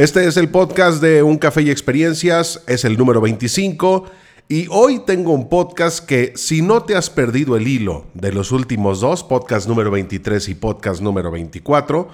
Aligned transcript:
Este 0.00 0.26
es 0.26 0.38
el 0.38 0.48
podcast 0.48 1.02
de 1.02 1.22
Un 1.22 1.36
Café 1.36 1.60
y 1.60 1.70
Experiencias, 1.70 2.62
es 2.66 2.86
el 2.86 2.96
número 2.96 3.20
25 3.20 4.06
y 4.48 4.66
hoy 4.70 5.00
tengo 5.00 5.34
un 5.34 5.50
podcast 5.50 6.06
que 6.06 6.32
si 6.36 6.62
no 6.62 6.84
te 6.84 6.96
has 6.96 7.10
perdido 7.10 7.54
el 7.54 7.68
hilo 7.68 8.06
de 8.14 8.32
los 8.32 8.50
últimos 8.50 9.02
dos, 9.02 9.22
podcast 9.22 9.68
número 9.68 9.90
23 9.90 10.48
y 10.48 10.54
podcast 10.54 11.02
número 11.02 11.30
24, 11.30 12.08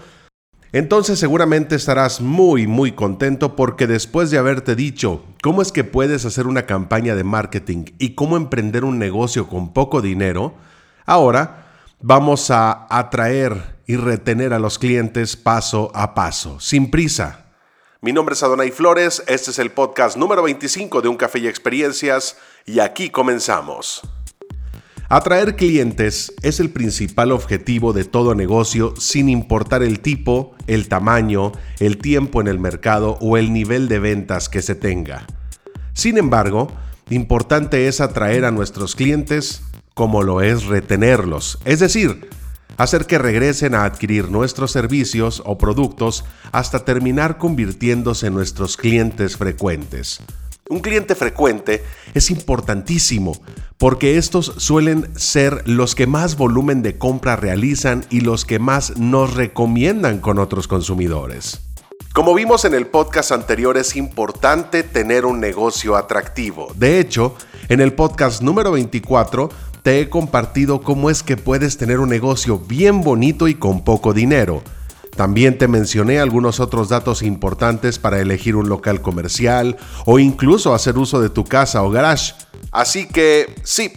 entonces 0.73 1.21
seguramente 1.21 1.77
estarás 1.77 2.21
muy 2.21 2.67
muy 2.67 2.91
contento 2.91 3.55
porque 3.55 3.87
después 3.87 4.33
de 4.33 4.39
haberte 4.39 4.75
dicho 4.75 5.23
cómo 5.41 5.63
es 5.63 5.71
que 5.71 5.85
puedes 5.85 6.25
hacer 6.25 6.49
una 6.49 6.67
campaña 6.67 7.15
de 7.15 7.23
marketing 7.23 7.85
y 8.01 8.17
cómo 8.17 8.37
emprender 8.37 8.83
un 8.83 8.99
negocio 8.99 9.47
con 9.47 9.73
poco 9.73 10.03
dinero, 10.03 10.55
ahora 11.05 11.69
vamos 12.03 12.51
a 12.51 12.89
atraer 12.91 13.77
y 13.87 13.95
retener 13.95 14.53
a 14.53 14.59
los 14.59 14.81
clientes 14.81 15.37
paso 15.37 15.93
a 15.95 16.15
paso, 16.15 16.59
sin 16.59 16.91
prisa, 16.91 17.46
mi 18.01 18.13
nombre 18.13 18.35
es 18.35 18.43
Adonai 18.43 18.71
Flores, 18.71 19.23
este 19.27 19.51
es 19.51 19.59
el 19.59 19.71
podcast 19.71 20.17
número 20.17 20.43
25 20.43 21.01
de 21.01 21.09
Un 21.09 21.17
Café 21.17 21.39
y 21.39 21.49
Experiencias 21.49 22.37
y 22.67 22.81
aquí 22.81 23.09
comenzamos. 23.09 24.03
Atraer 25.09 25.57
clientes 25.57 26.33
es 26.43 26.61
el 26.61 26.71
principal 26.71 27.33
objetivo 27.33 27.93
de 27.93 28.05
todo 28.05 28.35
negocio 28.35 28.93
sin 28.99 29.29
importar 29.29 29.83
el 29.83 30.01
tipo, 30.01 30.55
el 30.67 30.89
tamaño, 30.89 31.53
el 31.79 31.99
tiempo 31.99 32.41
en 32.41 32.49
el 32.49 32.59
mercado 32.59 33.17
o 33.21 33.37
el 33.37 33.53
nivel 33.53 33.89
de 33.89 33.99
ventas 33.99 34.49
que 34.49 34.63
se 34.63 34.75
tenga. 34.75 35.27
Sin 35.95 36.19
embargo, 36.19 36.69
importante 37.09 37.89
es 37.89 38.01
atraer 38.01 38.45
a 38.45 38.51
nuestros 38.51 38.95
clientes 38.95 39.63
como 39.95 40.23
lo 40.23 40.43
es 40.43 40.67
retenerlos, 40.67 41.59
es 41.65 41.81
decir, 41.81 42.29
hacer 42.77 43.07
que 43.07 43.19
regresen 43.19 43.75
a 43.75 43.85
adquirir 43.85 44.31
nuestros 44.31 44.73
servicios 44.73 45.43
o 45.45 45.59
productos 45.59 46.25
hasta 46.53 46.85
terminar 46.85 47.39
convirtiéndose 47.39 48.29
en 48.29 48.35
nuestros 48.35 48.77
clientes 48.77 49.37
frecuentes. 49.37 50.21
Un 50.69 50.81
cliente 50.81 51.15
frecuente 51.15 51.85
es 52.15 52.31
importantísimo 52.31 53.41
porque 53.79 54.19
estos 54.19 54.53
suelen 54.57 55.09
ser 55.17 55.63
los 55.67 55.95
que 55.95 56.09
más 56.09 56.37
volumen 56.37 56.83
de 56.83 56.99
compra 56.99 57.37
realizan 57.37 58.05
y 58.11 58.21
los 58.21 58.45
que 58.45 58.59
más 58.59 58.97
nos 58.97 59.35
recomiendan 59.35 60.19
con 60.19 60.39
otros 60.41 60.67
consumidores. 60.67 61.61
Como 62.13 62.35
vimos 62.35 62.65
en 62.65 62.75
el 62.75 62.87
podcast 62.87 63.31
anterior, 63.31 63.77
es 63.77 63.95
importante 63.95 64.83
tener 64.83 65.27
un 65.27 65.39
negocio 65.39 65.97
atractivo. 65.97 66.73
De 66.75 66.99
hecho, 66.99 67.37
en 67.69 67.81
el 67.81 67.93
podcast 67.93 68.41
número 68.41 68.73
24 68.73 69.51
te 69.87 70.01
he 70.01 70.09
compartido 70.09 70.81
cómo 70.81 71.11
es 71.11 71.23
que 71.23 71.37
puedes 71.37 71.77
tener 71.77 72.01
un 72.01 72.09
negocio 72.09 72.59
bien 72.59 73.03
bonito 73.03 73.47
y 73.47 73.55
con 73.55 73.85
poco 73.85 74.13
dinero. 74.13 74.65
También 75.15 75.59
te 75.59 75.69
mencioné 75.69 76.19
algunos 76.19 76.59
otros 76.59 76.89
datos 76.89 77.23
importantes 77.23 78.01
para 78.01 78.19
elegir 78.21 78.57
un 78.57 78.69
local 78.69 79.01
comercial 79.01 79.77
o 80.05 80.19
incluso 80.19 80.75
hacer 80.75 80.99
uso 80.99 81.21
de 81.21 81.31
tu 81.31 81.45
casa 81.45 81.85
o 81.85 81.91
garage. 81.91 82.35
Así 82.73 83.07
que 83.07 83.55
sí, 83.63 83.93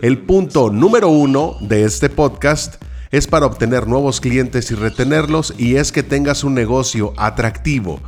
el 0.00 0.16
punto 0.20 0.70
número 0.70 1.10
uno 1.10 1.58
de 1.60 1.84
este 1.84 2.08
podcast 2.08 2.82
es 3.10 3.26
para 3.26 3.44
obtener 3.44 3.86
nuevos 3.86 4.22
clientes 4.22 4.70
y 4.70 4.74
retenerlos 4.74 5.52
y 5.58 5.76
es 5.76 5.92
que 5.92 6.02
tengas 6.02 6.44
un 6.44 6.54
negocio 6.54 7.12
atractivo 7.18 8.00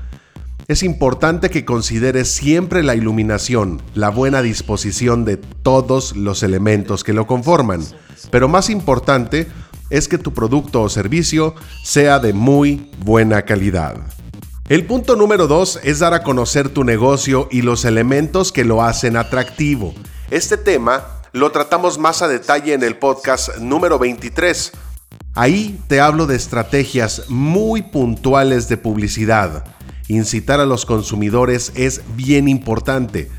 es 0.69 0.83
importante 0.83 1.49
que 1.49 1.65
consideres 1.65 2.31
siempre 2.31 2.83
la 2.83 2.95
iluminación, 2.95 3.81
la 3.95 4.11
buena 4.11 4.43
disposición 4.43 5.25
de 5.25 5.39
todos 5.39 6.15
los 6.15 6.43
elementos 6.43 7.05
que 7.05 7.15
lo 7.15 7.27
conforman, 7.27 7.83
pero 8.31 8.49
más 8.49 8.69
importante 8.69 9.49
es 9.89 10.09
que 10.09 10.19
tu 10.19 10.35
producto 10.35 10.83
o 10.83 10.91
servicio 10.91 11.55
sea 11.85 12.19
de 12.19 12.35
muy 12.35 12.91
buena 13.03 13.47
calidad. 13.47 13.97
El 14.69 14.85
punto 14.85 15.17
número 15.17 15.47
2 15.47 15.81
es 15.85 16.01
dar 16.01 16.13
a 16.13 16.23
conocer 16.23 16.69
tu 16.69 16.85
negocio 16.85 17.49
y 17.51 17.63
los 17.63 17.87
elementos 17.87 18.53
que 18.53 18.67
lo 18.67 18.83
hacen 18.83 19.17
atractivo. 19.17 19.95
Este 20.31 20.59
tema 20.59 21.23
lo 21.33 21.51
tratamos 21.51 21.97
más 21.97 22.21
a 22.21 22.29
detalle 22.29 22.75
en 22.75 22.83
el 22.83 22.97
podcast 22.99 23.57
número 23.57 23.99
23. 23.99 24.73
Ahí 25.35 25.81
te 25.89 26.03
hablo 26.03 26.27
de 26.27 26.37
estrategias 26.37 27.25
muy 27.31 27.81
puntuales 27.81 28.69
de 28.69 28.77
publicidad 28.77 29.65
Incitar 30.09 30.59
a 30.59 30.67
los 30.67 30.87
consumidores 30.87 31.71
es 31.75 32.01
bien 32.17 32.49
importante. 32.49 33.31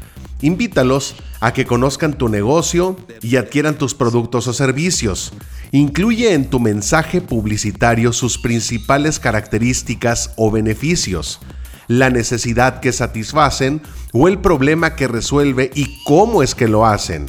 Invítalos 0.41 1.15
a 1.39 1.51
que 1.51 1.65
conozcan 1.65 2.17
tu 2.17 2.29
negocio 2.29 2.95
y 3.21 3.37
adquieran 3.37 3.77
tus 3.77 3.95
productos 3.95 4.47
o 4.47 4.53
servicios. 4.53 5.33
Incluye 5.71 6.33
en 6.33 6.49
tu 6.49 6.59
mensaje 6.59 7.21
publicitario 7.21 8.13
sus 8.13 8.37
principales 8.37 9.19
características 9.19 10.31
o 10.37 10.51
beneficios, 10.51 11.39
la 11.87 12.11
necesidad 12.11 12.79
que 12.79 12.91
satisfacen 12.91 13.81
o 14.13 14.27
el 14.27 14.39
problema 14.39 14.95
que 14.95 15.07
resuelve 15.07 15.71
y 15.73 16.03
cómo 16.05 16.43
es 16.43 16.53
que 16.53 16.67
lo 16.67 16.85
hacen. 16.85 17.25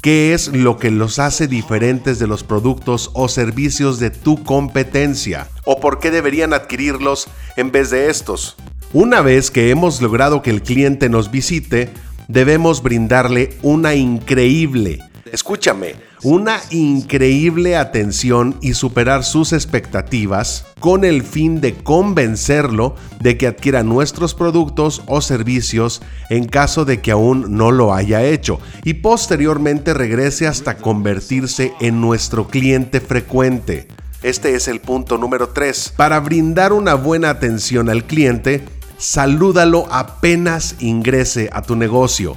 ¿Qué 0.00 0.34
es 0.34 0.48
lo 0.48 0.78
que 0.78 0.92
los 0.92 1.18
hace 1.18 1.48
diferentes 1.48 2.20
de 2.20 2.28
los 2.28 2.44
productos 2.44 3.10
o 3.14 3.28
servicios 3.28 3.98
de 3.98 4.10
tu 4.10 4.44
competencia? 4.44 5.48
¿O 5.64 5.80
por 5.80 5.98
qué 5.98 6.12
deberían 6.12 6.52
adquirirlos 6.52 7.26
en 7.56 7.72
vez 7.72 7.90
de 7.90 8.08
estos? 8.08 8.56
Una 8.98 9.20
vez 9.20 9.50
que 9.50 9.68
hemos 9.68 10.00
logrado 10.00 10.40
que 10.40 10.48
el 10.48 10.62
cliente 10.62 11.10
nos 11.10 11.30
visite, 11.30 11.90
debemos 12.28 12.82
brindarle 12.82 13.50
una 13.60 13.94
increíble, 13.94 15.00
escúchame, 15.30 15.96
una 16.22 16.62
increíble 16.70 17.76
atención 17.76 18.56
y 18.62 18.72
superar 18.72 19.22
sus 19.22 19.52
expectativas 19.52 20.64
con 20.80 21.04
el 21.04 21.24
fin 21.24 21.60
de 21.60 21.74
convencerlo 21.74 22.94
de 23.20 23.36
que 23.36 23.48
adquiera 23.48 23.82
nuestros 23.82 24.32
productos 24.32 25.02
o 25.04 25.20
servicios 25.20 26.00
en 26.30 26.46
caso 26.46 26.86
de 26.86 27.02
que 27.02 27.10
aún 27.10 27.54
no 27.54 27.72
lo 27.72 27.92
haya 27.92 28.24
hecho 28.24 28.60
y 28.82 28.94
posteriormente 28.94 29.92
regrese 29.92 30.46
hasta 30.46 30.78
convertirse 30.78 31.74
en 31.80 32.00
nuestro 32.00 32.48
cliente 32.48 33.02
frecuente. 33.02 33.88
Este 34.22 34.54
es 34.54 34.66
el 34.66 34.80
punto 34.80 35.18
número 35.18 35.50
3. 35.50 35.92
Para 35.96 36.18
brindar 36.20 36.72
una 36.72 36.94
buena 36.94 37.28
atención 37.30 37.90
al 37.90 38.04
cliente, 38.04 38.64
Salúdalo 38.98 39.86
apenas 39.90 40.76
ingrese 40.78 41.50
a 41.52 41.62
tu 41.62 41.76
negocio. 41.76 42.36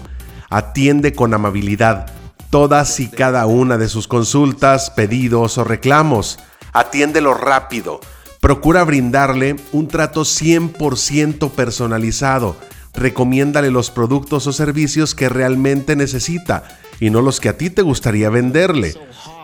Atiende 0.50 1.14
con 1.14 1.34
amabilidad 1.34 2.08
todas 2.50 3.00
y 3.00 3.08
cada 3.08 3.46
una 3.46 3.78
de 3.78 3.88
sus 3.88 4.08
consultas, 4.08 4.90
pedidos 4.90 5.58
o 5.58 5.64
reclamos. 5.64 6.40
Atiéndelo 6.74 7.34
rápido. 7.34 8.00
Procura 8.42 8.84
brindarle 8.84 9.56
un 9.72 9.88
trato 9.88 10.22
100% 10.22 11.52
personalizado. 11.52 12.56
Recomiéndale 12.94 13.70
los 13.70 13.92
productos 13.92 14.48
o 14.48 14.54
servicios 14.54 15.14
que 15.14 15.30
realmente 15.30 15.96
necesita 15.96 16.64
y 17.00 17.10
no 17.12 17.22
los 17.22 17.40
que 17.40 17.50
a 17.50 17.58
ti 17.58 17.70
te 17.70 17.82
gustaría 17.82 18.30
venderle. 18.30 18.96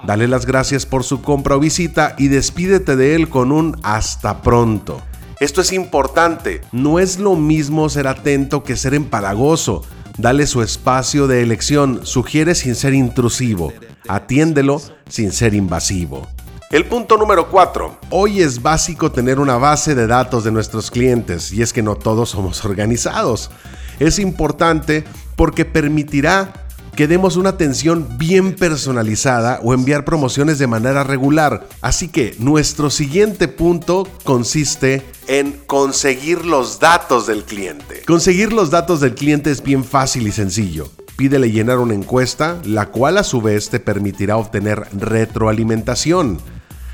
Dale 0.05 0.27
las 0.27 0.45
gracias 0.45 0.85
por 0.85 1.03
su 1.03 1.21
compra 1.21 1.55
o 1.55 1.59
visita 1.59 2.15
y 2.17 2.27
despídete 2.27 2.95
de 2.95 3.15
él 3.15 3.29
con 3.29 3.51
un 3.51 3.77
hasta 3.83 4.41
pronto. 4.41 5.01
Esto 5.41 5.59
es 5.59 5.73
importante. 5.73 6.61
No 6.71 6.97
es 6.97 7.19
lo 7.19 7.35
mismo 7.35 7.89
ser 7.89 8.07
atento 8.07 8.63
que 8.63 8.77
ser 8.77 8.93
empalagoso. 8.93 9.83
Dale 10.17 10.47
su 10.47 10.61
espacio 10.61 11.27
de 11.27 11.41
elección. 11.41 12.05
Sugiere 12.05 12.55
sin 12.55 12.73
ser 12.73 12.93
intrusivo. 12.93 13.73
Atiéndelo 14.07 14.81
sin 15.09 15.33
ser 15.33 15.53
invasivo. 15.53 16.25
El 16.71 16.85
punto 16.85 17.17
número 17.17 17.49
4. 17.49 17.99
Hoy 18.11 18.41
es 18.41 18.61
básico 18.61 19.11
tener 19.11 19.39
una 19.39 19.57
base 19.57 19.93
de 19.93 20.07
datos 20.07 20.45
de 20.45 20.51
nuestros 20.51 20.89
clientes 20.89 21.51
y 21.51 21.61
es 21.61 21.73
que 21.73 21.83
no 21.83 21.95
todos 21.95 22.29
somos 22.29 22.63
organizados. 22.65 23.51
Es 23.99 24.19
importante 24.19 25.03
porque 25.35 25.65
permitirá 25.65 26.64
que 26.95 27.07
demos 27.07 27.35
una 27.35 27.49
atención 27.49 28.17
bien 28.17 28.55
personalizada 28.55 29.59
o 29.63 29.73
enviar 29.73 30.05
promociones 30.05 30.59
de 30.59 30.67
manera 30.67 31.03
regular. 31.03 31.67
Así 31.81 32.07
que 32.07 32.35
nuestro 32.39 32.89
siguiente 32.89 33.47
punto 33.47 34.07
consiste 34.23 35.03
en 35.27 35.51
conseguir 35.67 36.45
los 36.45 36.79
datos 36.79 37.27
del 37.27 37.43
cliente. 37.43 38.03
Conseguir 38.07 38.53
los 38.53 38.71
datos 38.71 39.01
del 39.01 39.13
cliente 39.13 39.51
es 39.51 39.61
bien 39.61 39.83
fácil 39.83 40.27
y 40.27 40.31
sencillo. 40.31 40.89
Pídele 41.17 41.51
llenar 41.51 41.79
una 41.79 41.93
encuesta, 41.93 42.59
la 42.63 42.87
cual 42.87 43.17
a 43.17 43.23
su 43.23 43.41
vez 43.41 43.69
te 43.69 43.79
permitirá 43.79 44.37
obtener 44.37 44.87
retroalimentación. 44.93 46.39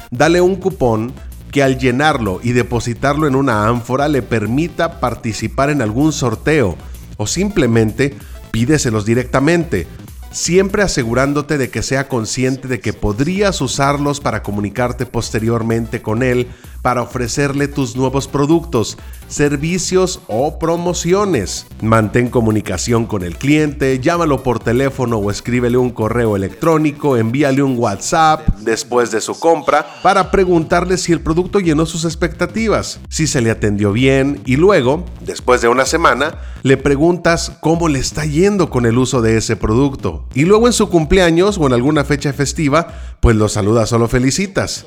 Dale 0.09 0.41
un 0.41 0.55
cupón 0.55 1.13
que 1.51 1.63
al 1.63 1.77
llenarlo 1.77 2.39
y 2.41 2.53
depositarlo 2.53 3.27
en 3.27 3.35
una 3.35 3.67
ánfora 3.67 4.07
le 4.07 4.21
permita 4.21 4.99
participar 4.99 5.69
en 5.69 5.81
algún 5.81 6.13
sorteo 6.13 6.77
o 7.17 7.27
simplemente 7.27 8.15
pídeselos 8.51 9.05
directamente, 9.05 9.87
siempre 10.31 10.83
asegurándote 10.83 11.57
de 11.57 11.69
que 11.69 11.81
sea 11.81 12.07
consciente 12.07 12.67
de 12.67 12.79
que 12.79 12.93
podrías 12.93 13.61
usarlos 13.61 14.19
para 14.19 14.43
comunicarte 14.43 15.05
posteriormente 15.05 16.01
con 16.01 16.23
él 16.23 16.47
para 16.81 17.01
ofrecerle 17.01 17.67
tus 17.67 17.95
nuevos 17.95 18.27
productos, 18.27 18.97
servicios 19.27 20.21
o 20.27 20.59
promociones. 20.59 21.67
Mantén 21.81 22.29
comunicación 22.29 23.05
con 23.05 23.23
el 23.23 23.37
cliente, 23.37 23.99
llámalo 23.99 24.43
por 24.43 24.59
teléfono 24.59 25.17
o 25.17 25.31
escríbele 25.31 25.77
un 25.77 25.91
correo 25.91 26.35
electrónico, 26.35 27.17
envíale 27.17 27.63
un 27.63 27.77
WhatsApp 27.77 28.47
después 28.59 29.11
de 29.11 29.21
su 29.21 29.39
compra 29.39 29.85
para 30.03 30.31
preguntarle 30.31 30.97
si 30.97 31.11
el 31.11 31.21
producto 31.21 31.59
llenó 31.59 31.85
sus 31.85 32.05
expectativas, 32.05 32.99
si 33.09 33.27
se 33.27 33.41
le 33.41 33.51
atendió 33.51 33.91
bien 33.91 34.41
y 34.45 34.57
luego, 34.57 35.05
después 35.21 35.61
de 35.61 35.67
una 35.67 35.85
semana, 35.85 36.39
le 36.63 36.77
preguntas 36.77 37.53
cómo 37.61 37.87
le 37.87 37.99
está 37.99 38.25
yendo 38.25 38.69
con 38.69 38.85
el 38.85 38.97
uso 38.97 39.21
de 39.21 39.37
ese 39.37 39.55
producto. 39.55 40.25
Y 40.33 40.45
luego 40.45 40.67
en 40.67 40.73
su 40.73 40.89
cumpleaños 40.89 41.57
o 41.57 41.67
en 41.67 41.73
alguna 41.73 42.03
fecha 42.03 42.33
festiva, 42.33 42.87
pues 43.19 43.35
lo 43.35 43.49
saludas 43.49 43.93
o 43.93 43.99
lo 43.99 44.07
felicitas. 44.07 44.85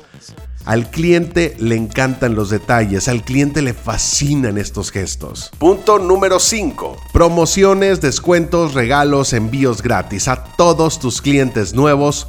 Al 0.65 0.89
cliente 0.89 1.55
le 1.59 1.75
encantan 1.75 2.33
los 2.33 2.49
detalles, 2.49 3.07
al 3.07 3.23
cliente 3.23 3.61
le 3.61 3.75
fascinan 3.75 4.57
estos 4.57 4.91
gestos. 4.91 5.51
Punto 5.59 5.99
número 5.99 6.39
5. 6.39 6.97
Promociones, 7.13 8.01
descuentos, 8.01 8.73
regalos, 8.73 9.33
envíos 9.33 9.83
gratis. 9.83 10.27
A 10.27 10.43
todos 10.43 10.99
tus 10.99 11.21
clientes 11.21 11.75
nuevos, 11.75 12.27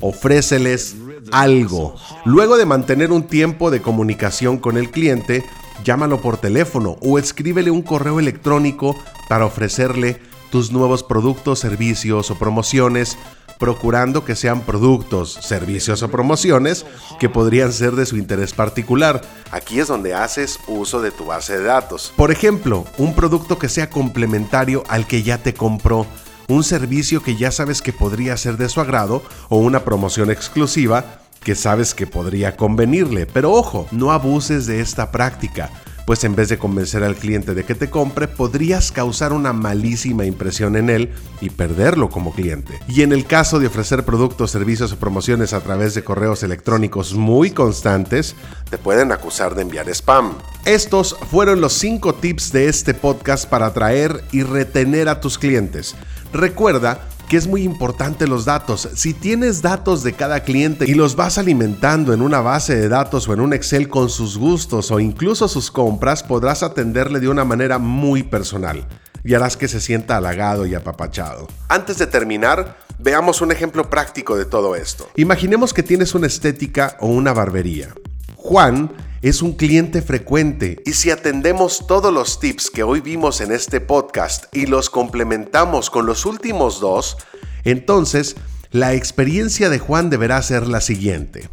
ofréceles 0.00 0.96
algo. 1.30 1.94
Luego 2.24 2.56
de 2.56 2.66
mantener 2.66 3.12
un 3.12 3.22
tiempo 3.22 3.70
de 3.70 3.80
comunicación 3.80 4.58
con 4.58 4.76
el 4.76 4.90
cliente, 4.90 5.44
llámalo 5.84 6.20
por 6.20 6.38
teléfono 6.38 6.96
o 7.02 7.20
escríbele 7.20 7.70
un 7.70 7.82
correo 7.82 8.18
electrónico 8.18 8.96
para 9.28 9.46
ofrecerle 9.46 10.20
tus 10.50 10.72
nuevos 10.72 11.04
productos, 11.04 11.60
servicios 11.60 12.32
o 12.32 12.34
promociones 12.36 13.16
procurando 13.58 14.24
que 14.24 14.36
sean 14.36 14.60
productos, 14.62 15.38
servicios 15.42 16.02
o 16.02 16.10
promociones 16.10 16.86
que 17.18 17.28
podrían 17.28 17.72
ser 17.72 17.92
de 17.92 18.06
su 18.06 18.16
interés 18.16 18.52
particular. 18.52 19.22
Aquí 19.50 19.80
es 19.80 19.88
donde 19.88 20.14
haces 20.14 20.58
uso 20.66 21.00
de 21.00 21.10
tu 21.10 21.26
base 21.26 21.58
de 21.58 21.64
datos. 21.64 22.12
Por 22.16 22.30
ejemplo, 22.30 22.84
un 22.98 23.14
producto 23.14 23.58
que 23.58 23.68
sea 23.68 23.90
complementario 23.90 24.82
al 24.88 25.06
que 25.06 25.22
ya 25.22 25.38
te 25.38 25.54
compró, 25.54 26.06
un 26.48 26.62
servicio 26.62 27.22
que 27.22 27.36
ya 27.36 27.50
sabes 27.50 27.82
que 27.82 27.92
podría 27.92 28.36
ser 28.36 28.56
de 28.56 28.68
su 28.68 28.80
agrado 28.80 29.22
o 29.48 29.58
una 29.58 29.84
promoción 29.84 30.30
exclusiva 30.30 31.20
que 31.42 31.54
sabes 31.54 31.94
que 31.94 32.06
podría 32.06 32.56
convenirle. 32.56 33.26
Pero 33.26 33.52
ojo, 33.52 33.86
no 33.90 34.12
abuses 34.12 34.66
de 34.66 34.80
esta 34.80 35.10
práctica 35.12 35.70
pues 36.06 36.24
en 36.24 36.36
vez 36.36 36.48
de 36.48 36.56
convencer 36.56 37.02
al 37.04 37.16
cliente 37.16 37.52
de 37.52 37.64
que 37.64 37.74
te 37.74 37.90
compre, 37.90 38.28
podrías 38.28 38.92
causar 38.92 39.32
una 39.32 39.52
malísima 39.52 40.24
impresión 40.24 40.76
en 40.76 40.88
él 40.88 41.12
y 41.40 41.50
perderlo 41.50 42.08
como 42.08 42.32
cliente. 42.32 42.78
Y 42.88 43.02
en 43.02 43.12
el 43.12 43.26
caso 43.26 43.58
de 43.58 43.66
ofrecer 43.66 44.04
productos, 44.04 44.52
servicios 44.52 44.92
o 44.92 44.96
promociones 44.98 45.52
a 45.52 45.60
través 45.60 45.94
de 45.94 46.04
correos 46.04 46.44
electrónicos 46.44 47.14
muy 47.14 47.50
constantes, 47.50 48.36
te 48.70 48.78
pueden 48.78 49.10
acusar 49.10 49.56
de 49.56 49.62
enviar 49.62 49.88
spam. 49.90 50.34
Estos 50.64 51.16
fueron 51.30 51.60
los 51.60 51.72
5 51.74 52.14
tips 52.14 52.52
de 52.52 52.68
este 52.68 52.94
podcast 52.94 53.48
para 53.48 53.66
atraer 53.66 54.22
y 54.30 54.44
retener 54.44 55.08
a 55.08 55.20
tus 55.20 55.38
clientes. 55.38 55.96
Recuerda 56.32 57.00
que 57.28 57.36
es 57.36 57.46
muy 57.46 57.62
importante 57.62 58.26
los 58.26 58.44
datos. 58.44 58.88
Si 58.94 59.14
tienes 59.14 59.62
datos 59.62 60.02
de 60.02 60.12
cada 60.12 60.40
cliente 60.40 60.84
y 60.88 60.94
los 60.94 61.16
vas 61.16 61.38
alimentando 61.38 62.12
en 62.12 62.22
una 62.22 62.40
base 62.40 62.76
de 62.76 62.88
datos 62.88 63.28
o 63.28 63.34
en 63.34 63.40
un 63.40 63.52
Excel 63.52 63.88
con 63.88 64.08
sus 64.08 64.38
gustos 64.38 64.90
o 64.90 65.00
incluso 65.00 65.48
sus 65.48 65.70
compras, 65.70 66.22
podrás 66.22 66.62
atenderle 66.62 67.20
de 67.20 67.28
una 67.28 67.44
manera 67.44 67.78
muy 67.78 68.22
personal 68.22 68.86
y 69.24 69.34
harás 69.34 69.56
que 69.56 69.68
se 69.68 69.80
sienta 69.80 70.16
halagado 70.16 70.66
y 70.66 70.74
apapachado. 70.74 71.48
Antes 71.68 71.98
de 71.98 72.06
terminar, 72.06 72.76
veamos 72.98 73.40
un 73.40 73.50
ejemplo 73.50 73.90
práctico 73.90 74.36
de 74.36 74.44
todo 74.44 74.76
esto. 74.76 75.08
Imaginemos 75.16 75.74
que 75.74 75.82
tienes 75.82 76.14
una 76.14 76.28
estética 76.28 76.96
o 77.00 77.08
una 77.08 77.32
barbería. 77.32 77.92
Juan 78.36 78.92
es 79.28 79.42
un 79.42 79.54
cliente 79.54 80.02
frecuente 80.02 80.80
y 80.86 80.92
si 80.92 81.10
atendemos 81.10 81.88
todos 81.88 82.14
los 82.14 82.38
tips 82.38 82.70
que 82.70 82.84
hoy 82.84 83.00
vimos 83.00 83.40
en 83.40 83.50
este 83.50 83.80
podcast 83.80 84.44
y 84.54 84.66
los 84.66 84.88
complementamos 84.88 85.90
con 85.90 86.06
los 86.06 86.26
últimos 86.26 86.78
dos, 86.78 87.16
entonces 87.64 88.36
la 88.70 88.94
experiencia 88.94 89.68
de 89.68 89.80
Juan 89.80 90.10
deberá 90.10 90.40
ser 90.42 90.68
la 90.68 90.80
siguiente. 90.80 91.48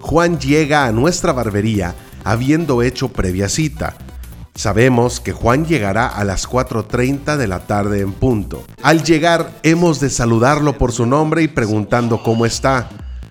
Juan 0.00 0.38
llega 0.40 0.86
a 0.86 0.92
nuestra 0.92 1.34
barbería 1.34 1.94
habiendo 2.24 2.80
hecho 2.80 3.08
previa 3.08 3.50
cita. 3.50 3.96
Sabemos 4.54 5.20
que 5.20 5.32
Juan 5.32 5.66
llegará 5.66 6.06
a 6.06 6.24
las 6.24 6.48
4.30 6.48 7.36
de 7.36 7.48
la 7.48 7.66
tarde 7.66 8.00
en 8.00 8.12
punto. 8.12 8.64
Al 8.82 9.02
llegar 9.02 9.52
hemos 9.62 10.00
de 10.00 10.08
saludarlo 10.08 10.78
por 10.78 10.92
su 10.92 11.04
nombre 11.04 11.42
y 11.42 11.48
preguntando 11.48 12.22
cómo 12.22 12.46
está. 12.46 12.88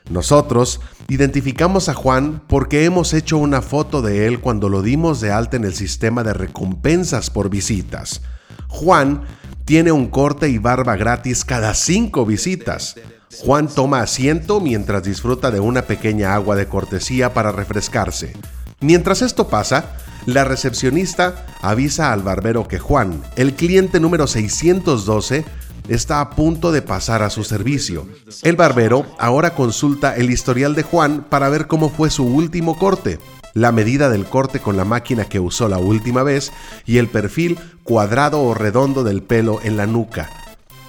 Nosotros 0.10 0.80
Identificamos 1.10 1.90
a 1.90 1.96
Juan 1.96 2.44
porque 2.48 2.86
hemos 2.86 3.16
hecho 3.16 3.40
una 3.40 3.64
foto 3.64 4.04
de 4.04 4.28
él 4.28 4.42
cuando 4.42 4.70
lo 4.70 4.84
dimos 4.84 5.22
de 5.22 5.32
alta 5.32 5.58
en 5.58 5.66
el 5.66 5.74
sistema 5.74 6.24
de 6.24 6.34
recompensas 6.34 7.32
por 7.32 7.50
visitas. 7.50 8.22
Juan 8.68 9.24
tiene 9.66 9.92
un 9.92 10.06
corte 10.06 10.50
y 10.50 10.60
barba 10.60 10.96
gratis 10.98 11.44
cada 11.44 11.74
cinco 11.74 12.28
visitas. 12.28 12.96
Juan 13.40 13.68
toma 13.68 14.02
asiento 14.02 14.62
mientras 14.62 15.02
disfruta 15.02 15.50
de 15.50 15.60
una 15.62 15.82
pequeña 15.82 16.36
agua 16.36 16.56
de 16.56 16.68
cortesía 16.68 17.34
para 17.34 17.52
refrescarse. 17.52 18.34
Mientras 18.80 19.24
esto 19.24 19.48
pasa, 19.48 19.96
la 20.28 20.44
recepcionista 20.44 21.48
avisa 21.64 22.14
al 22.14 22.22
barbero 22.22 22.68
que 22.68 22.78
Juan, 22.78 23.24
el 23.36 23.56
cliente 23.56 24.00
número 24.00 24.28
612, 24.28 25.44
está 25.90 26.22
a 26.22 26.30
punto 26.30 26.72
de 26.72 26.82
pasar 26.82 27.24
a 27.24 27.30
su 27.30 27.44
servicio. 27.44 28.08
El 28.44 28.56
barbero 28.56 29.06
ahora 29.18 29.56
consulta 29.56 30.16
el 30.16 30.30
historial 30.30 30.76
de 30.76 30.84
Juan 30.84 31.26
para 31.28 31.50
ver 31.50 31.68
cómo 31.68 31.90
fue 31.90 32.10
su 32.10 32.24
último 32.24 32.78
corte, 32.78 33.20
la 33.54 33.72
medida 33.72 34.10
del 34.10 34.26
corte 34.26 34.60
con 34.60 34.78
la 34.78 34.86
máquina 34.86 35.26
que 35.26 35.40
usó 35.40 35.68
la 35.68 35.80
última 35.80 36.24
vez 36.24 36.52
y 36.86 36.98
el 36.98 37.08
perfil 37.08 37.58
cuadrado 37.84 38.42
o 38.42 38.54
redondo 38.54 39.04
del 39.04 39.24
pelo 39.24 39.60
en 39.64 39.78
la 39.78 39.88
nuca. 39.88 40.30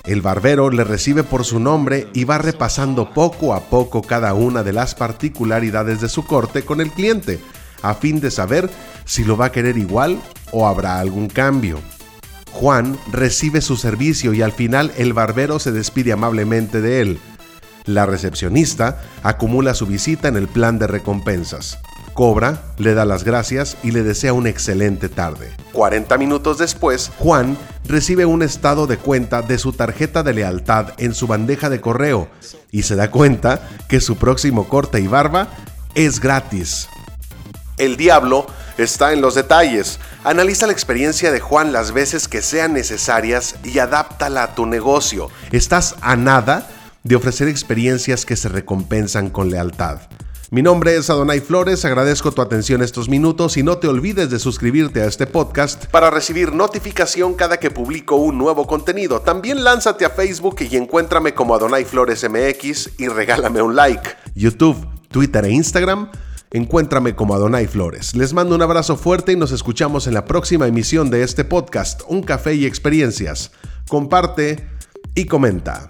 El 0.05 0.23
barbero 0.23 0.71
le 0.71 0.85
recibe 0.85 1.25
por 1.25 1.45
su 1.45 1.61
nombre 1.61 2.09
y 2.15 2.25
va 2.25 2.39
repasando 2.39 3.13
poco 3.13 3.55
a 3.55 3.61
poco 3.61 4.03
cada 4.03 4.35
una 4.35 4.63
de 4.63 4.73
las 4.73 4.95
particularidades 4.95 6.01
de 6.01 6.09
su 6.09 6.25
corte 6.25 6.63
con 6.63 6.81
el 6.81 6.91
cliente, 6.91 7.39
a 7.83 7.95
fin 7.95 8.21
de 8.21 8.31
saber 8.31 8.71
si 9.05 9.25
lo 9.25 9.37
va 9.37 9.47
a 9.47 9.53
querer 9.53 9.77
igual 9.77 10.21
o 10.53 10.67
habrá 10.67 11.01
algún 11.01 11.29
cambio. 11.29 11.79
Juan 12.61 12.99
recibe 13.11 13.63
su 13.63 13.79
servicio 13.79 14.35
y 14.35 14.43
al 14.43 14.53
final 14.53 14.93
el 14.99 15.15
barbero 15.15 15.59
se 15.59 15.73
despide 15.73 16.13
amablemente 16.13 16.83
de 16.83 17.01
él. 17.01 17.19
La 17.87 18.05
recepcionista 18.05 19.01
acumula 19.23 19.73
su 19.73 19.87
visita 19.87 20.29
en 20.29 20.37
el 20.37 20.47
plan 20.47 20.79
de 20.79 20.87
recompensas. 20.87 21.79
Cobra, 22.13 22.61
le 22.77 22.93
da 22.93 23.07
las 23.07 23.25
gracias 23.25 23.79
y 23.83 23.93
le 23.93 24.03
desea 24.03 24.35
una 24.35 24.51
excelente 24.51 25.09
tarde. 25.09 25.55
40 25.73 26.19
minutos 26.19 26.59
después, 26.59 27.11
Juan 27.19 27.57
recibe 27.87 28.27
un 28.27 28.43
estado 28.43 28.87
de 28.87 28.99
cuenta 28.99 29.41
de 29.41 29.57
su 29.57 29.73
tarjeta 29.73 30.23
de 30.23 30.35
lealtad 30.35 30.89
en 30.99 31.15
su 31.15 31.27
bandeja 31.27 31.71
de 31.71 31.81
correo 31.81 32.29
y 32.71 32.83
se 32.83 32.95
da 32.95 33.11
cuenta 33.11 33.71
que 33.89 34.03
su 34.03 34.17
próximo 34.17 34.69
corte 34.69 35.01
y 35.01 35.07
barba 35.07 35.49
es 35.95 36.21
gratis. 36.21 36.91
El 37.79 37.97
diablo 37.97 38.45
está 38.81 39.13
en 39.13 39.21
los 39.21 39.35
detalles. 39.35 39.99
Analiza 40.25 40.67
la 40.67 40.73
experiencia 40.73 41.31
de 41.33 41.41
Juan 41.41 41.73
las 41.73 41.93
veces 41.93 42.29
que 42.29 42.43
sean 42.43 42.73
necesarias 42.73 43.57
y 43.65 43.79
adáptala 43.79 44.43
a 44.43 44.55
tu 44.55 44.67
negocio. 44.67 45.29
Estás 45.53 45.97
a 46.01 46.17
nada 46.17 46.69
de 47.03 47.17
ofrecer 47.17 47.49
experiencias 47.49 48.27
que 48.27 48.37
se 48.37 48.49
recompensan 48.49 49.31
con 49.31 49.51
lealtad. 49.51 50.01
Mi 50.53 50.63
nombre 50.63 50.97
es 50.97 51.09
Adonai 51.11 51.41
Flores, 51.41 51.85
agradezco 51.85 52.33
tu 52.33 52.43
atención 52.43 52.83
estos 52.83 53.09
minutos 53.09 53.57
y 53.57 53.63
no 53.63 53.79
te 53.79 53.87
olvides 53.87 54.31
de 54.31 54.41
suscribirte 54.41 55.01
a 55.01 55.07
este 55.07 55.29
podcast 55.29 55.87
para 55.87 56.11
recibir 56.11 56.53
notificación 56.53 57.35
cada 57.35 57.61
que 57.61 57.71
publico 57.71 58.17
un 58.17 58.37
nuevo 58.37 58.67
contenido. 58.67 59.21
También 59.21 59.63
lánzate 59.63 60.05
a 60.05 60.11
Facebook 60.11 60.57
y 60.69 60.77
encuéntrame 60.77 61.35
como 61.35 61.55
Adonai 61.55 61.85
Flores 61.85 62.27
MX 62.29 62.99
y 62.99 63.07
regálame 63.07 63.63
un 63.63 63.77
like. 63.77 64.11
YouTube, 64.35 64.89
Twitter 65.13 65.45
e 65.45 65.53
Instagram 65.53 66.11
Encuéntrame 66.53 67.15
como 67.15 67.35
Adonai 67.35 67.69
Flores. 67.69 68.17
Les 68.17 68.33
mando 68.33 68.57
un 68.57 68.63
abrazo 68.63 68.97
fuerte 68.97 69.33
y 69.33 69.37
nos 69.37 69.53
escuchamos 69.53 70.09
en 70.09 70.15
la 70.15 70.25
próxima 70.25 70.67
emisión 70.67 71.09
de 71.09 71.23
este 71.23 71.45
podcast, 71.45 72.03
Un 72.09 72.23
Café 72.23 72.55
y 72.55 72.67
Experiencias. 72.67 73.53
Comparte 73.89 74.67
y 75.15 75.27
comenta. 75.27 75.87